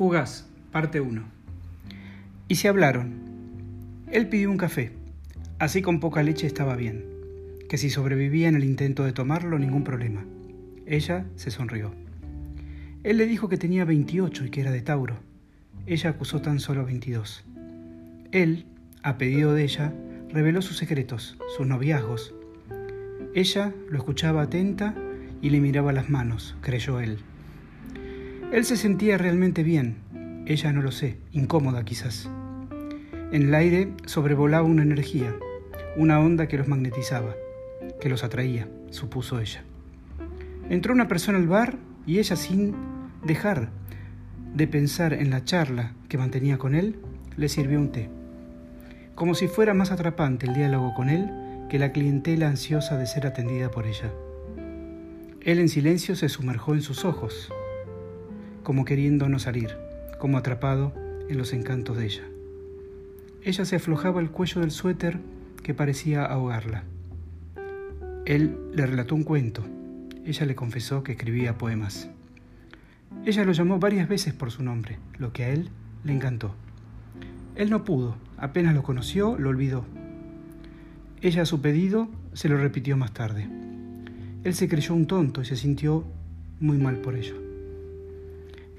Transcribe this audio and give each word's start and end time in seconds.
Fugaz, 0.00 0.46
parte 0.72 1.02
1. 1.02 1.22
Y 2.48 2.54
se 2.54 2.68
hablaron. 2.68 3.20
Él 4.10 4.30
pidió 4.30 4.50
un 4.50 4.56
café. 4.56 4.92
Así 5.58 5.82
con 5.82 6.00
poca 6.00 6.22
leche 6.22 6.46
estaba 6.46 6.74
bien. 6.74 7.04
Que 7.68 7.76
si 7.76 7.90
sobrevivía 7.90 8.48
en 8.48 8.54
el 8.54 8.64
intento 8.64 9.04
de 9.04 9.12
tomarlo, 9.12 9.58
ningún 9.58 9.84
problema. 9.84 10.24
Ella 10.86 11.26
se 11.36 11.50
sonrió. 11.50 11.92
Él 13.02 13.18
le 13.18 13.26
dijo 13.26 13.50
que 13.50 13.58
tenía 13.58 13.84
28 13.84 14.46
y 14.46 14.48
que 14.48 14.62
era 14.62 14.70
de 14.70 14.80
Tauro. 14.80 15.18
Ella 15.84 16.08
acusó 16.08 16.40
tan 16.40 16.60
solo 16.60 16.86
22. 16.86 17.44
Él, 18.32 18.64
a 19.02 19.18
pedido 19.18 19.52
de 19.52 19.64
ella, 19.64 19.92
reveló 20.30 20.62
sus 20.62 20.78
secretos, 20.78 21.36
sus 21.58 21.66
noviazgos. 21.66 22.34
Ella 23.34 23.74
lo 23.90 23.98
escuchaba 23.98 24.40
atenta 24.40 24.94
y 25.42 25.50
le 25.50 25.60
miraba 25.60 25.92
las 25.92 26.08
manos, 26.08 26.56
creyó 26.62 27.00
él. 27.00 27.18
Él 28.52 28.64
se 28.64 28.76
sentía 28.76 29.16
realmente 29.16 29.62
bien, 29.62 29.98
ella 30.44 30.72
no 30.72 30.82
lo 30.82 30.90
sé, 30.90 31.18
incómoda 31.30 31.84
quizás. 31.84 32.28
En 33.30 33.42
el 33.42 33.54
aire 33.54 33.92
sobrevolaba 34.06 34.66
una 34.66 34.82
energía, 34.82 35.32
una 35.96 36.18
onda 36.18 36.48
que 36.48 36.58
los 36.58 36.66
magnetizaba, 36.66 37.36
que 38.00 38.08
los 38.08 38.24
atraía, 38.24 38.68
supuso 38.90 39.38
ella. 39.38 39.62
Entró 40.68 40.92
una 40.92 41.06
persona 41.06 41.38
al 41.38 41.46
bar 41.46 41.78
y 42.06 42.18
ella 42.18 42.34
sin 42.34 42.74
dejar 43.24 43.70
de 44.52 44.66
pensar 44.66 45.12
en 45.12 45.30
la 45.30 45.44
charla 45.44 45.94
que 46.08 46.18
mantenía 46.18 46.58
con 46.58 46.74
él, 46.74 46.96
le 47.36 47.48
sirvió 47.48 47.78
un 47.78 47.92
té. 47.92 48.10
Como 49.14 49.36
si 49.36 49.46
fuera 49.46 49.74
más 49.74 49.92
atrapante 49.92 50.46
el 50.46 50.54
diálogo 50.54 50.92
con 50.94 51.08
él 51.08 51.30
que 51.68 51.78
la 51.78 51.92
clientela 51.92 52.48
ansiosa 52.48 52.98
de 52.98 53.06
ser 53.06 53.28
atendida 53.28 53.70
por 53.70 53.86
ella. 53.86 54.10
Él 55.40 55.60
en 55.60 55.68
silencio 55.68 56.16
se 56.16 56.28
sumergió 56.28 56.74
en 56.74 56.82
sus 56.82 57.04
ojos, 57.04 57.52
como 58.70 58.84
queriendo 58.84 59.28
no 59.28 59.40
salir, 59.40 59.76
como 60.20 60.38
atrapado 60.38 60.94
en 61.28 61.36
los 61.36 61.52
encantos 61.52 61.96
de 61.96 62.04
ella. 62.04 62.22
Ella 63.42 63.64
se 63.64 63.74
aflojaba 63.74 64.20
el 64.20 64.30
cuello 64.30 64.60
del 64.60 64.70
suéter 64.70 65.18
que 65.64 65.74
parecía 65.74 66.24
ahogarla. 66.24 66.84
Él 68.26 68.56
le 68.72 68.86
relató 68.86 69.16
un 69.16 69.24
cuento. 69.24 69.64
Ella 70.24 70.46
le 70.46 70.54
confesó 70.54 71.02
que 71.02 71.10
escribía 71.10 71.58
poemas. 71.58 72.10
Ella 73.26 73.44
lo 73.44 73.50
llamó 73.50 73.80
varias 73.80 74.08
veces 74.08 74.34
por 74.34 74.52
su 74.52 74.62
nombre, 74.62 75.00
lo 75.18 75.32
que 75.32 75.42
a 75.42 75.48
él 75.48 75.70
le 76.04 76.12
encantó. 76.12 76.54
Él 77.56 77.70
no 77.70 77.82
pudo, 77.82 78.18
apenas 78.36 78.72
lo 78.72 78.84
conoció, 78.84 79.36
lo 79.36 79.48
olvidó. 79.48 79.84
Ella 81.22 81.42
a 81.42 81.46
su 81.46 81.60
pedido 81.60 82.08
se 82.34 82.48
lo 82.48 82.56
repitió 82.56 82.96
más 82.96 83.12
tarde. 83.12 83.48
Él 84.44 84.54
se 84.54 84.68
creyó 84.68 84.94
un 84.94 85.08
tonto 85.08 85.42
y 85.42 85.44
se 85.44 85.56
sintió 85.56 86.04
muy 86.60 86.78
mal 86.78 86.98
por 86.98 87.16
ello. 87.16 87.49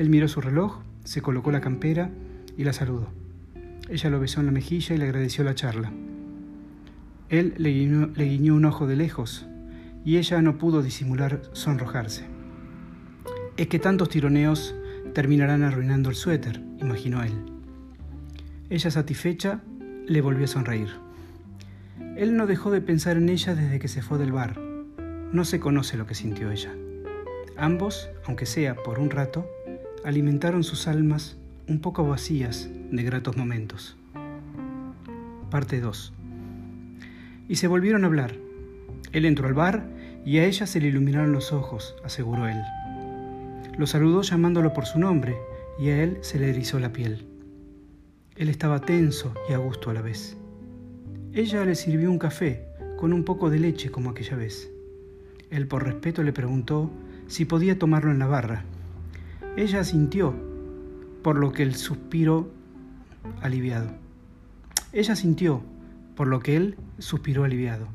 Él 0.00 0.08
miró 0.08 0.28
su 0.28 0.40
reloj, 0.40 0.78
se 1.04 1.20
colocó 1.20 1.52
la 1.52 1.60
campera 1.60 2.10
y 2.56 2.64
la 2.64 2.72
saludó. 2.72 3.08
Ella 3.90 4.08
lo 4.08 4.18
besó 4.18 4.40
en 4.40 4.46
la 4.46 4.52
mejilla 4.52 4.94
y 4.94 4.98
le 4.98 5.04
agradeció 5.04 5.44
la 5.44 5.54
charla. 5.54 5.92
Él 7.28 7.52
le 7.58 7.68
guiñó, 7.68 8.54
un 8.54 8.64
ojo 8.64 8.86
de 8.86 8.96
lejos 8.96 9.46
y 10.02 10.16
ella 10.16 10.40
no 10.40 10.56
pudo 10.56 10.82
disimular 10.82 11.42
sonrojarse. 11.52 12.24
Es 13.58 13.66
que 13.66 13.78
tantos 13.78 14.08
tironeos 14.08 14.74
terminarán 15.12 15.64
arruinando 15.64 16.08
el 16.08 16.16
suéter, 16.16 16.62
imaginó 16.78 17.22
él. 17.22 17.34
Ella 18.70 18.90
satisfecha 18.90 19.60
le 20.06 20.22
volvió 20.22 20.46
a 20.46 20.48
sonreír. 20.48 20.88
Él 22.16 22.38
no 22.38 22.46
dejó 22.46 22.70
de 22.70 22.80
pensar 22.80 23.18
en 23.18 23.28
ella 23.28 23.54
desde 23.54 23.78
que 23.78 23.88
se 23.88 24.00
fue 24.00 24.16
del 24.16 24.32
bar. 24.32 24.58
No 25.30 25.44
se 25.44 25.60
conoce 25.60 25.98
lo 25.98 26.06
que 26.06 26.14
sintió 26.14 26.50
ella. 26.50 26.74
Ambos, 27.58 28.08
aunque 28.24 28.46
sea 28.46 28.74
por 28.76 28.98
un 28.98 29.10
rato, 29.10 29.46
alimentaron 30.04 30.64
sus 30.64 30.88
almas 30.88 31.36
un 31.68 31.80
poco 31.80 32.06
vacías 32.06 32.68
de 32.90 33.02
gratos 33.02 33.36
momentos. 33.36 33.96
Parte 35.50 35.80
2. 35.80 36.12
Y 37.48 37.56
se 37.56 37.68
volvieron 37.68 38.04
a 38.04 38.06
hablar. 38.06 38.34
Él 39.12 39.24
entró 39.24 39.46
al 39.46 39.54
bar 39.54 39.86
y 40.24 40.38
a 40.38 40.46
ella 40.46 40.66
se 40.66 40.80
le 40.80 40.88
iluminaron 40.88 41.32
los 41.32 41.52
ojos, 41.52 41.96
aseguró 42.04 42.48
él. 42.48 42.60
Lo 43.76 43.86
saludó 43.86 44.22
llamándolo 44.22 44.72
por 44.72 44.86
su 44.86 44.98
nombre 44.98 45.36
y 45.78 45.88
a 45.88 46.02
él 46.02 46.18
se 46.22 46.38
le 46.38 46.50
erizó 46.50 46.78
la 46.78 46.92
piel. 46.92 47.26
Él 48.36 48.48
estaba 48.48 48.80
tenso 48.80 49.34
y 49.48 49.52
a 49.52 49.58
gusto 49.58 49.90
a 49.90 49.94
la 49.94 50.02
vez. 50.02 50.36
Ella 51.32 51.64
le 51.64 51.74
sirvió 51.74 52.10
un 52.10 52.18
café 52.18 52.66
con 52.96 53.12
un 53.12 53.24
poco 53.24 53.50
de 53.50 53.58
leche 53.58 53.90
como 53.90 54.10
aquella 54.10 54.36
vez. 54.36 54.70
Él 55.50 55.66
por 55.66 55.84
respeto 55.84 56.22
le 56.22 56.32
preguntó 56.32 56.90
si 57.26 57.44
podía 57.44 57.78
tomarlo 57.78 58.10
en 58.10 58.18
la 58.18 58.26
barra 58.26 58.64
ella 59.56 59.84
sintió, 59.84 60.34
por 61.22 61.36
lo 61.36 61.52
que 61.52 61.62
él 61.62 61.74
suspiró 61.74 62.50
aliviado. 63.42 63.90
Ella 64.92 65.16
sintió, 65.16 65.62
por 66.14 66.28
lo 66.28 66.40
que 66.40 66.56
él 66.56 66.76
suspiró 66.98 67.44
aliviado. 67.44 67.88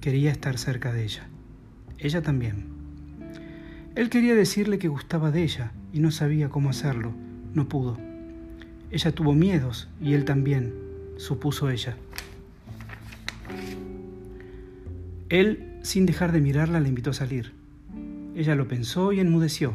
Quería 0.00 0.30
estar 0.30 0.58
cerca 0.58 0.92
de 0.92 1.04
ella. 1.04 1.28
Ella 1.98 2.22
también. 2.22 2.66
Él 3.94 4.08
quería 4.10 4.34
decirle 4.34 4.78
que 4.78 4.88
gustaba 4.88 5.30
de 5.30 5.42
ella 5.42 5.72
y 5.92 6.00
no 6.00 6.10
sabía 6.10 6.48
cómo 6.48 6.70
hacerlo. 6.70 7.12
No 7.54 7.68
pudo. 7.68 7.96
Ella 8.90 9.12
tuvo 9.12 9.34
miedos 9.34 9.88
y 10.00 10.14
él 10.14 10.24
también, 10.24 10.74
supuso 11.16 11.70
ella. 11.70 11.96
Él, 15.28 15.78
sin 15.82 16.06
dejar 16.06 16.32
de 16.32 16.40
mirarla, 16.40 16.80
la 16.80 16.88
invitó 16.88 17.10
a 17.10 17.14
salir. 17.14 17.52
Ella 18.34 18.54
lo 18.56 18.66
pensó 18.66 19.12
y 19.12 19.20
enmudeció. 19.20 19.74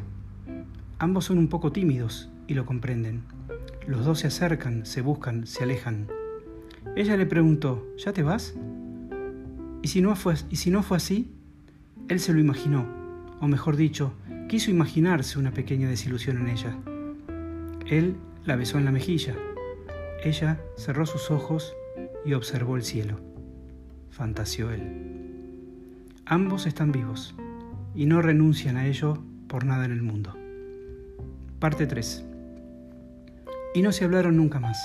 Ambos 0.98 1.26
son 1.26 1.38
un 1.38 1.50
poco 1.50 1.74
tímidos 1.74 2.30
y 2.48 2.54
lo 2.54 2.66
comprenden. 2.66 3.24
Los 3.86 4.06
dos 4.06 4.20
se 4.20 4.28
acercan, 4.28 4.86
se 4.86 5.02
buscan, 5.02 5.46
se 5.46 5.64
alejan. 5.64 6.08
Ella 6.96 7.18
le 7.18 7.26
preguntó, 7.26 7.86
¿ya 7.98 8.14
te 8.14 8.24
vas? 8.24 8.56
¿Y 9.82 9.90
si 9.90 10.02
no 10.02 10.16
fue, 10.16 10.36
así? 10.96 11.32
Él 12.08 12.20
se 12.22 12.34
lo 12.34 12.40
imaginó, 12.40 12.88
o 13.42 13.48
mejor 13.48 13.76
dicho, 13.76 14.14
quiso 14.48 14.72
imaginarse 14.72 15.38
una 15.38 15.52
pequeña 15.52 15.90
desilusión 15.90 16.38
en 16.38 16.48
ella. 16.48 16.78
Él 17.88 18.16
la 18.46 18.56
besó 18.56 18.78
en 18.78 18.86
la 18.86 18.92
mejilla. 18.92 19.36
Ella 20.24 20.62
cerró 20.78 21.06
sus 21.06 21.30
ojos 21.30 21.76
y 22.26 22.34
observó 22.34 22.78
el 22.78 22.84
cielo. 22.84 23.20
Fantaseó 24.12 24.72
él. 24.72 24.82
Ambos 26.26 26.66
están 26.68 26.94
vivos 26.94 27.36
y 27.94 28.06
no 28.06 28.22
renuncian 28.22 28.78
a 28.78 28.88
ello 28.88 29.22
por 29.48 29.66
nada 29.66 29.84
en 29.86 29.92
el 29.92 30.02
mundo. 30.02 30.45
Parte 31.66 31.88
3. 31.88 32.24
Y 33.74 33.82
no 33.82 33.92
se 33.92 34.06
hablaron 34.06 34.38
nunca 34.38 34.60
más. 34.60 34.78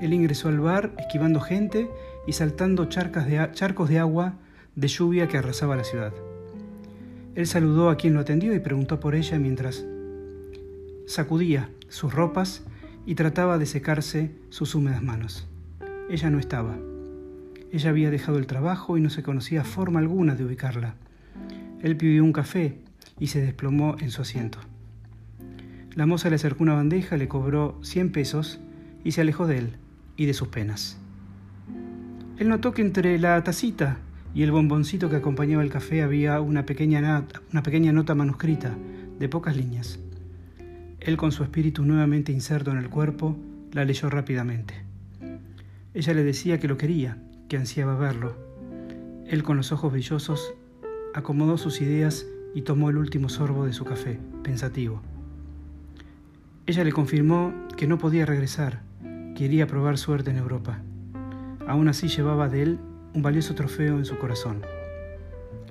Él 0.00 0.12
ingresó 0.12 0.48
al 0.48 0.60
bar 0.60 0.92
esquivando 0.98 1.40
gente 1.40 1.90
y 2.28 2.32
saltando 2.34 2.84
de, 2.84 3.50
charcos 3.54 3.88
de 3.88 3.98
agua 3.98 4.34
de 4.76 4.86
lluvia 4.86 5.26
que 5.26 5.36
arrasaba 5.36 5.74
la 5.74 5.82
ciudad. 5.82 6.12
Él 7.34 7.48
saludó 7.48 7.90
a 7.90 7.96
quien 7.96 8.14
lo 8.14 8.20
atendió 8.20 8.54
y 8.54 8.60
preguntó 8.60 9.00
por 9.00 9.16
ella 9.16 9.36
mientras 9.40 9.84
sacudía 11.08 11.70
sus 11.88 12.14
ropas 12.14 12.62
y 13.04 13.16
trataba 13.16 13.58
de 13.58 13.66
secarse 13.66 14.30
sus 14.50 14.76
húmedas 14.76 15.02
manos. 15.02 15.48
Ella 16.08 16.30
no 16.30 16.38
estaba. 16.38 16.76
Ella 17.72 17.90
había 17.90 18.12
dejado 18.12 18.38
el 18.38 18.46
trabajo 18.46 18.96
y 18.96 19.00
no 19.00 19.10
se 19.10 19.24
conocía 19.24 19.64
forma 19.64 19.98
alguna 19.98 20.36
de 20.36 20.44
ubicarla. 20.44 20.94
Él 21.82 21.96
pidió 21.96 22.22
un 22.22 22.32
café 22.32 22.78
y 23.18 23.26
se 23.26 23.40
desplomó 23.40 23.96
en 23.98 24.12
su 24.12 24.22
asiento. 24.22 24.60
La 25.94 26.06
moza 26.06 26.28
le 26.28 26.34
acercó 26.34 26.64
una 26.64 26.74
bandeja, 26.74 27.16
le 27.16 27.28
cobró 27.28 27.78
100 27.82 28.10
pesos 28.10 28.58
y 29.04 29.12
se 29.12 29.20
alejó 29.20 29.46
de 29.46 29.58
él 29.58 29.76
y 30.16 30.26
de 30.26 30.34
sus 30.34 30.48
penas. 30.48 30.98
Él 32.36 32.48
notó 32.48 32.72
que 32.72 32.82
entre 32.82 33.16
la 33.20 33.42
tacita 33.44 33.98
y 34.34 34.42
el 34.42 34.50
bomboncito 34.50 35.08
que 35.08 35.16
acompañaba 35.16 35.62
el 35.62 35.70
café 35.70 36.02
había 36.02 36.40
una 36.40 36.66
pequeña, 36.66 37.24
una 37.52 37.62
pequeña 37.62 37.92
nota 37.92 38.16
manuscrita 38.16 38.76
de 39.20 39.28
pocas 39.28 39.56
líneas. 39.56 40.00
Él, 40.98 41.16
con 41.16 41.30
su 41.30 41.44
espíritu 41.44 41.84
nuevamente 41.84 42.32
inserto 42.32 42.72
en 42.72 42.78
el 42.78 42.90
cuerpo, 42.90 43.36
la 43.70 43.84
leyó 43.84 44.10
rápidamente. 44.10 44.74
Ella 45.92 46.12
le 46.14 46.24
decía 46.24 46.58
que 46.58 46.66
lo 46.66 46.76
quería, 46.76 47.18
que 47.48 47.56
ansiaba 47.56 47.94
verlo. 47.94 48.36
Él, 49.28 49.44
con 49.44 49.56
los 49.56 49.70
ojos 49.70 49.92
brillosos, 49.92 50.54
acomodó 51.14 51.56
sus 51.56 51.80
ideas 51.80 52.26
y 52.52 52.62
tomó 52.62 52.90
el 52.90 52.96
último 52.96 53.28
sorbo 53.28 53.64
de 53.64 53.72
su 53.72 53.84
café, 53.84 54.18
pensativo. 54.42 55.02
Ella 56.66 56.82
le 56.82 56.92
confirmó 56.92 57.52
que 57.76 57.86
no 57.86 57.98
podía 57.98 58.24
regresar, 58.24 58.80
quería 59.36 59.66
probar 59.66 59.98
suerte 59.98 60.30
en 60.30 60.38
Europa. 60.38 60.78
Aún 61.66 61.88
así 61.88 62.08
llevaba 62.08 62.48
de 62.48 62.62
él 62.62 62.78
un 63.12 63.20
valioso 63.20 63.54
trofeo 63.54 63.98
en 63.98 64.06
su 64.06 64.16
corazón. 64.16 64.62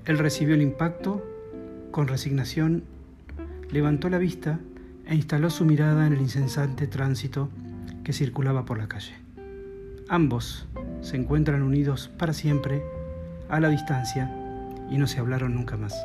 Él 0.05 0.19
recibió 0.19 0.53
el 0.53 0.61
impacto 0.61 1.25
con 1.89 2.07
resignación, 2.07 2.83
levantó 3.71 4.07
la 4.09 4.19
vista 4.19 4.59
e 5.07 5.15
instaló 5.15 5.49
su 5.49 5.65
mirada 5.65 6.05
en 6.05 6.13
el 6.13 6.21
incesante 6.21 6.85
tránsito 6.85 7.49
que 8.03 8.13
circulaba 8.13 8.63
por 8.65 8.77
la 8.77 8.87
calle. 8.87 9.15
Ambos 10.09 10.67
se 11.01 11.17
encuentran 11.17 11.63
unidos 11.63 12.11
para 12.19 12.33
siempre 12.33 12.83
a 13.49 13.59
la 13.59 13.69
distancia 13.69 14.31
y 14.91 14.99
no 14.99 15.07
se 15.07 15.19
hablaron 15.19 15.55
nunca 15.55 15.75
más. 15.75 15.95